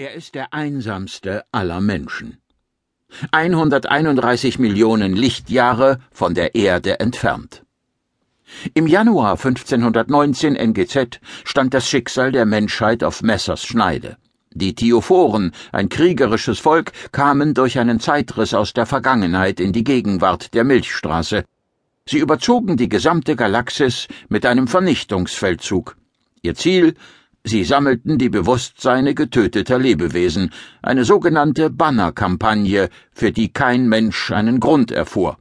Er 0.00 0.14
ist 0.14 0.34
der 0.34 0.54
einsamste 0.54 1.44
aller 1.52 1.82
Menschen. 1.82 2.38
131 3.32 4.58
Millionen 4.58 5.14
Lichtjahre 5.14 5.98
von 6.10 6.32
der 6.32 6.54
Erde 6.54 7.00
entfernt. 7.00 7.66
Im 8.72 8.86
Januar 8.86 9.32
1519 9.32 10.56
NGZ 10.56 11.20
stand 11.44 11.74
das 11.74 11.86
Schicksal 11.86 12.32
der 12.32 12.46
Menschheit 12.46 13.04
auf 13.04 13.20
Messers 13.20 13.62
Schneide. 13.62 14.16
Die 14.54 14.74
Thiophoren, 14.74 15.52
ein 15.70 15.90
kriegerisches 15.90 16.60
Volk, 16.60 16.92
kamen 17.12 17.52
durch 17.52 17.78
einen 17.78 18.00
Zeitriss 18.00 18.54
aus 18.54 18.72
der 18.72 18.86
Vergangenheit 18.86 19.60
in 19.60 19.74
die 19.74 19.84
Gegenwart 19.84 20.54
der 20.54 20.64
Milchstraße. 20.64 21.44
Sie 22.06 22.20
überzogen 22.20 22.78
die 22.78 22.88
gesamte 22.88 23.36
Galaxis 23.36 24.08
mit 24.30 24.46
einem 24.46 24.66
Vernichtungsfeldzug. 24.66 25.98
Ihr 26.40 26.54
Ziel 26.54 26.94
Sie 27.44 27.64
sammelten 27.64 28.18
die 28.18 28.28
Bewusstseine 28.28 29.14
getöteter 29.14 29.78
Lebewesen, 29.78 30.50
eine 30.82 31.04
sogenannte 31.04 31.70
Bannerkampagne, 31.70 32.90
für 33.12 33.32
die 33.32 33.52
kein 33.52 33.88
Mensch 33.88 34.30
einen 34.30 34.60
Grund 34.60 34.90
erfuhr. 34.90 35.38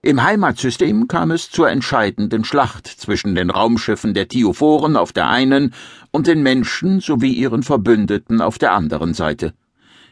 Im 0.00 0.22
Heimatsystem 0.22 1.08
kam 1.08 1.30
es 1.30 1.50
zur 1.50 1.70
entscheidenden 1.70 2.44
Schlacht 2.44 2.86
zwischen 2.86 3.34
den 3.34 3.50
Raumschiffen 3.50 4.12
der 4.12 4.28
Thiophoren 4.28 4.96
auf 4.96 5.12
der 5.12 5.28
einen 5.28 5.72
und 6.10 6.26
den 6.26 6.42
Menschen 6.42 7.00
sowie 7.00 7.32
ihren 7.32 7.62
Verbündeten 7.62 8.40
auf 8.40 8.58
der 8.58 8.72
anderen 8.72 9.14
Seite. 9.14 9.54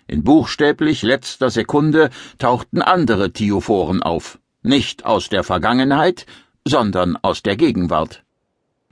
In 0.06 0.24
buchstäblich 0.24 1.02
letzter 1.02 1.50
Sekunde 1.50 2.10
tauchten 2.38 2.82
andere 2.82 3.32
Thiophoren 3.32 4.02
auf, 4.02 4.38
nicht 4.62 5.06
aus 5.06 5.28
der 5.28 5.44
Vergangenheit, 5.44 6.26
sondern 6.66 7.16
aus 7.20 7.42
der 7.42 7.56
Gegenwart. 7.56 8.24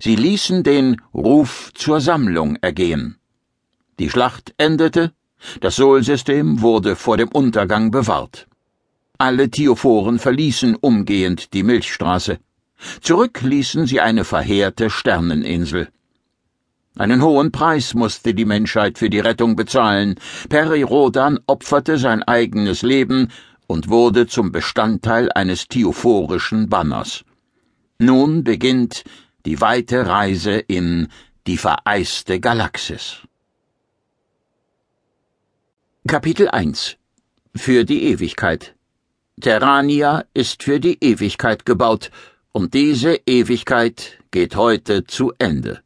Sie 0.03 0.17
ließen 0.17 0.63
den 0.63 0.97
Ruf 1.13 1.73
zur 1.75 2.01
Sammlung 2.01 2.57
ergehen. 2.63 3.19
Die 3.99 4.09
Schlacht 4.09 4.55
endete, 4.57 5.13
das 5.61 5.77
Sol-System 5.77 6.63
wurde 6.63 6.97
vor 6.97 7.19
dem 7.19 7.29
Untergang 7.29 7.91
bewahrt. 7.91 8.47
Alle 9.19 9.51
Thiophoren 9.51 10.19
verließen 10.19 10.75
umgehend 10.77 11.53
die 11.53 11.63
Milchstraße. 11.63 12.39
Zurück 13.03 13.43
ließen 13.43 13.87
sie 13.87 14.01
eine 14.01 14.25
verheerte 14.25 14.89
Sterneninsel. 14.89 15.89
Einen 16.97 17.23
hohen 17.23 17.53
Preis 17.53 17.93
musste 17.93 18.33
die 18.33 18.47
Menschheit 18.47 18.97
für 18.97 19.11
die 19.11 19.21
Rettung 19.21 19.55
bezahlen. 19.55 20.15
Peri 20.49 20.83
Rodan 20.83 21.39
opferte 21.47 21.99
sein 21.99 22.23
eigenes 22.23 22.81
Leben 22.81 23.29
und 23.67 23.91
wurde 23.91 24.27
zum 24.27 24.51
Bestandteil 24.51 25.31
eines 25.33 25.69
thiophorischen 25.69 26.71
Banners. 26.71 27.23
Nun 27.99 28.45
beginnt 28.45 29.05
die 29.47 29.61
weite 29.61 30.07
Reise 30.07 30.59
in 30.59 31.09
die 31.47 31.57
vereiste 31.57 32.41
Galaxis. 32.41 33.19
Kapitel 36.07 36.49
1 36.49 36.97
Für 37.55 37.85
die 37.85 38.05
Ewigkeit 38.05 38.75
Terrania 39.41 40.25
ist 40.35 40.63
für 40.63 40.81
die 40.81 40.99
Ewigkeit 41.03 41.65
gebaut, 41.65 42.11
und 42.53 42.75
diese 42.75 43.15
Ewigkeit 43.27 44.19
geht 44.31 44.57
heute 44.57 45.05
zu 45.05 45.33
Ende. 45.39 45.81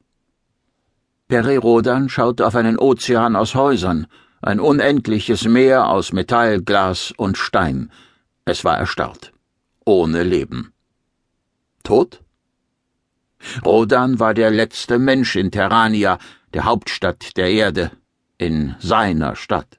Perirodan 1.28 2.08
schaut 2.08 2.40
auf 2.40 2.56
einen 2.56 2.78
Ozean 2.78 3.36
aus 3.36 3.54
Häusern, 3.54 4.06
ein 4.42 4.60
unendliches 4.60 5.44
Meer 5.44 5.88
aus 5.88 6.12
Metall, 6.12 6.60
Glas 6.62 7.12
und 7.16 7.38
Stein. 7.38 7.90
Es 8.44 8.64
war 8.64 8.76
erstarrt, 8.78 9.32
ohne 9.84 10.22
Leben. 10.22 10.72
Tot? 11.82 12.22
Rodan 13.64 14.18
war 14.18 14.34
der 14.34 14.50
letzte 14.50 14.98
Mensch 14.98 15.36
in 15.36 15.50
Terrania, 15.50 16.18
der 16.52 16.64
Hauptstadt 16.64 17.36
der 17.36 17.50
Erde, 17.50 17.90
in 18.38 18.74
seiner 18.78 19.36
Stadt. 19.36 19.78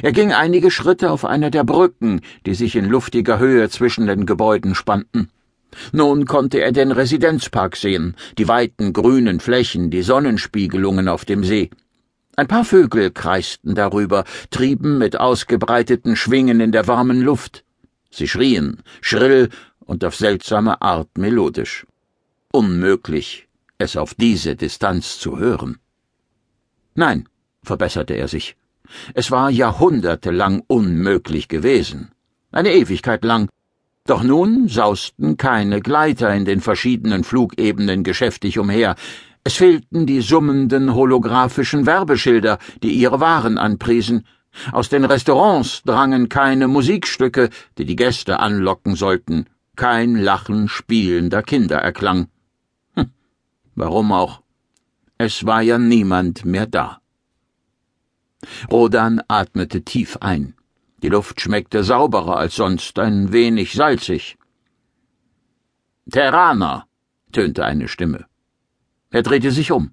Er 0.00 0.12
ging 0.12 0.32
einige 0.32 0.70
Schritte 0.70 1.10
auf 1.10 1.24
einer 1.24 1.50
der 1.50 1.64
Brücken, 1.64 2.20
die 2.46 2.54
sich 2.54 2.76
in 2.76 2.86
luftiger 2.86 3.38
Höhe 3.38 3.68
zwischen 3.68 4.06
den 4.06 4.26
Gebäuden 4.26 4.74
spannten. 4.74 5.30
Nun 5.92 6.26
konnte 6.26 6.60
er 6.60 6.72
den 6.72 6.92
Residenzpark 6.92 7.76
sehen, 7.76 8.14
die 8.38 8.48
weiten 8.48 8.92
grünen 8.92 9.40
Flächen, 9.40 9.90
die 9.90 10.02
Sonnenspiegelungen 10.02 11.08
auf 11.08 11.24
dem 11.24 11.44
See. 11.44 11.70
Ein 12.36 12.48
paar 12.48 12.64
Vögel 12.64 13.10
kreisten 13.10 13.74
darüber, 13.74 14.24
trieben 14.50 14.98
mit 14.98 15.18
ausgebreiteten 15.18 16.16
Schwingen 16.16 16.60
in 16.60 16.72
der 16.72 16.86
warmen 16.86 17.20
Luft. 17.20 17.64
Sie 18.10 18.28
schrien, 18.28 18.82
schrill 19.00 19.48
und 19.80 20.04
auf 20.04 20.14
seltsame 20.14 20.80
Art 20.80 21.08
melodisch. 21.18 21.86
Unmöglich, 22.54 23.48
es 23.78 23.96
auf 23.96 24.12
diese 24.12 24.56
Distanz 24.56 25.18
zu 25.18 25.38
hören. 25.38 25.78
Nein, 26.94 27.26
verbesserte 27.62 28.12
er 28.12 28.28
sich. 28.28 28.56
Es 29.14 29.30
war 29.30 29.48
jahrhundertelang 29.48 30.62
unmöglich 30.66 31.48
gewesen. 31.48 32.10
Eine 32.50 32.74
Ewigkeit 32.74 33.24
lang. 33.24 33.48
Doch 34.06 34.22
nun 34.22 34.68
sausten 34.68 35.38
keine 35.38 35.80
Gleiter 35.80 36.34
in 36.34 36.44
den 36.44 36.60
verschiedenen 36.60 37.24
Flugebenen 37.24 38.04
geschäftig 38.04 38.58
umher. 38.58 38.96
Es 39.44 39.54
fehlten 39.54 40.04
die 40.04 40.20
summenden 40.20 40.94
holographischen 40.94 41.86
Werbeschilder, 41.86 42.58
die 42.82 42.92
ihre 42.92 43.20
Waren 43.20 43.56
anpriesen. 43.56 44.26
Aus 44.72 44.90
den 44.90 45.06
Restaurants 45.06 45.84
drangen 45.84 46.28
keine 46.28 46.68
Musikstücke, 46.68 47.48
die 47.78 47.86
die 47.86 47.96
Gäste 47.96 48.40
anlocken 48.40 48.94
sollten. 48.94 49.46
Kein 49.74 50.16
Lachen 50.16 50.68
spielender 50.68 51.42
Kinder 51.42 51.78
erklang. 51.78 52.28
Warum 53.74 54.12
auch? 54.12 54.42
Es 55.16 55.46
war 55.46 55.62
ja 55.62 55.78
niemand 55.78 56.44
mehr 56.44 56.66
da. 56.66 57.00
Rodan 58.70 59.22
atmete 59.28 59.82
tief 59.82 60.18
ein. 60.20 60.54
Die 61.02 61.08
Luft 61.08 61.40
schmeckte 61.40 61.82
sauberer 61.84 62.36
als 62.36 62.56
sonst, 62.56 62.98
ein 62.98 63.32
wenig 63.32 63.72
salzig. 63.72 64.36
Terraner, 66.10 66.86
tönte 67.32 67.64
eine 67.64 67.88
Stimme. 67.88 68.26
Er 69.10 69.22
drehte 69.22 69.50
sich 69.50 69.72
um. 69.72 69.92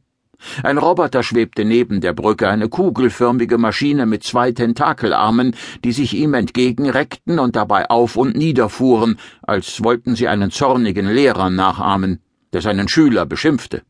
Ein 0.64 0.78
Roboter 0.78 1.22
schwebte 1.22 1.66
neben 1.66 2.02
der 2.02 2.14
Brücke, 2.14 2.48
eine 2.50 2.70
kugelförmige 2.70 3.58
Maschine 3.58 4.06
mit 4.06 4.24
zwei 4.24 4.52
Tentakelarmen, 4.52 5.56
die 5.84 5.92
sich 5.92 6.14
ihm 6.14 6.34
entgegenreckten 6.34 7.40
und 7.40 7.56
dabei 7.56 7.90
auf 7.90 8.16
und 8.16 8.36
nieder 8.36 8.70
fuhren, 8.70 9.20
als 9.42 9.84
wollten 9.84 10.16
sie 10.16 10.28
einen 10.28 10.52
zornigen 10.52 11.08
Lehrer 11.08 11.50
nachahmen 11.50 12.22
der 12.54 12.62
seinen 12.62 12.88
Schüler 12.88 13.26
beschimpfte. 13.26 13.84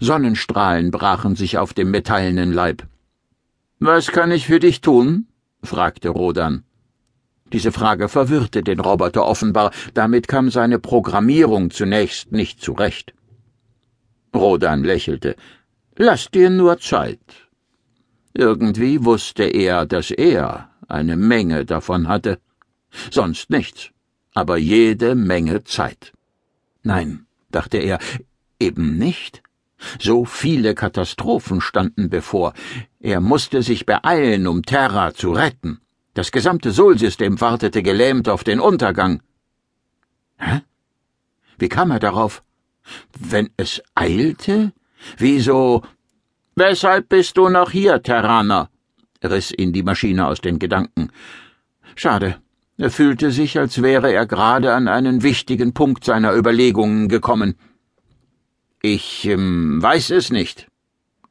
Sonnenstrahlen 0.00 0.90
brachen 0.90 1.36
sich 1.36 1.58
auf 1.58 1.74
dem 1.74 1.90
metallenen 1.90 2.52
Leib. 2.52 2.86
Was 3.78 4.08
kann 4.08 4.30
ich 4.30 4.46
für 4.46 4.60
dich 4.60 4.80
tun? 4.80 5.26
fragte 5.62 6.08
Rodan. 6.08 6.64
Diese 7.52 7.72
Frage 7.72 8.08
verwirrte 8.08 8.62
den 8.62 8.80
Roboter 8.80 9.24
offenbar, 9.24 9.72
damit 9.94 10.28
kam 10.28 10.50
seine 10.50 10.78
Programmierung 10.78 11.70
zunächst 11.70 12.32
nicht 12.32 12.60
zurecht. 12.60 13.14
Rodan 14.34 14.84
lächelte. 14.84 15.36
Lass 15.96 16.30
dir 16.30 16.50
nur 16.50 16.78
Zeit. 16.78 17.48
Irgendwie 18.34 19.04
wusste 19.04 19.44
er, 19.44 19.86
dass 19.86 20.10
er 20.10 20.70
eine 20.86 21.16
Menge 21.16 21.64
davon 21.64 22.08
hatte. 22.08 22.38
Sonst 23.10 23.50
nichts, 23.50 23.90
aber 24.34 24.58
jede 24.58 25.14
Menge 25.14 25.64
Zeit. 25.64 26.12
Nein, 26.82 27.26
dachte 27.50 27.78
er, 27.78 27.98
eben 28.58 28.98
nicht. 28.98 29.42
So 30.00 30.24
viele 30.24 30.74
Katastrophen 30.74 31.60
standen 31.60 32.10
bevor. 32.10 32.52
Er 32.98 33.20
musste 33.20 33.62
sich 33.62 33.86
beeilen, 33.86 34.46
um 34.46 34.62
Terra 34.62 35.14
zu 35.14 35.32
retten. 35.32 35.80
Das 36.14 36.32
gesamte 36.32 36.72
Solsystem 36.72 37.40
wartete 37.40 37.82
gelähmt 37.82 38.28
auf 38.28 38.42
den 38.42 38.58
Untergang. 38.58 39.22
Hä? 40.36 40.62
Wie 41.58 41.68
kam 41.68 41.90
er 41.92 42.00
darauf? 42.00 42.42
Wenn 43.18 43.50
es 43.56 43.82
eilte? 43.94 44.72
Wieso? 45.16 45.82
Weshalb 46.56 47.08
bist 47.08 47.36
du 47.36 47.48
noch 47.48 47.70
hier, 47.70 48.02
Terraner? 48.02 48.70
riss 49.22 49.52
ihn 49.52 49.72
die 49.72 49.82
Maschine 49.82 50.26
aus 50.26 50.40
den 50.40 50.58
Gedanken. 50.58 51.10
Schade. 51.94 52.40
Er 52.80 52.92
fühlte 52.92 53.32
sich, 53.32 53.58
als 53.58 53.82
wäre 53.82 54.12
er 54.12 54.24
gerade 54.24 54.72
an 54.72 54.86
einen 54.86 55.24
wichtigen 55.24 55.74
Punkt 55.74 56.04
seiner 56.04 56.32
Überlegungen 56.32 57.08
gekommen. 57.08 57.56
Ich 58.80 59.24
ähm, 59.24 59.82
weiß 59.82 60.10
es 60.10 60.30
nicht, 60.30 60.68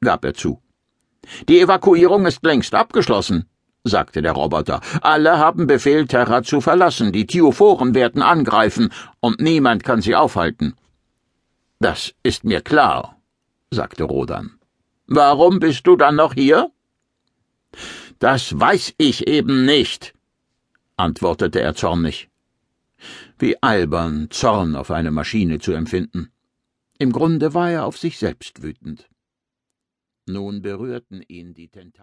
gab 0.01 0.25
er 0.25 0.33
zu. 0.33 0.61
Die 1.47 1.61
Evakuierung 1.61 2.25
ist 2.25 2.43
längst 2.43 2.75
abgeschlossen, 2.75 3.45
sagte 3.85 4.21
der 4.21 4.33
Roboter. 4.33 4.81
Alle 5.01 5.37
haben 5.37 5.67
Befehl, 5.67 6.05
Terra 6.05 6.43
zu 6.43 6.59
verlassen. 6.59 7.13
Die 7.13 7.25
Thiophoren 7.25 7.95
werden 7.95 8.21
angreifen, 8.21 8.91
und 9.21 9.39
niemand 9.39 9.85
kann 9.85 10.01
sie 10.01 10.17
aufhalten. 10.17 10.75
Das 11.79 12.13
ist 12.23 12.43
mir 12.43 12.59
klar, 12.59 13.21
sagte 13.71 14.03
Rodan. 14.03 14.51
Warum 15.07 15.59
bist 15.59 15.87
du 15.87 15.95
dann 15.95 16.17
noch 16.17 16.33
hier? 16.33 16.71
Das 18.19 18.59
weiß 18.59 18.95
ich 18.97 19.27
eben 19.29 19.63
nicht, 19.63 20.13
antwortete 20.97 21.61
er 21.61 21.75
zornig. 21.75 22.29
Wie 23.37 23.61
albern, 23.61 24.29
Zorn 24.31 24.75
auf 24.75 24.91
eine 24.91 25.11
Maschine 25.11 25.59
zu 25.59 25.71
empfinden. 25.73 26.31
Im 26.97 27.11
Grunde 27.11 27.53
war 27.53 27.69
er 27.69 27.85
auf 27.85 27.97
sich 27.97 28.17
selbst 28.17 28.63
wütend. 28.63 29.07
Nun 30.25 30.61
berührten 30.61 31.21
ihn 31.27 31.53
die 31.53 31.69
Tentakel. 31.69 31.93